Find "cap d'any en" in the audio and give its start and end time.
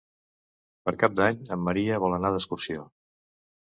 1.03-1.63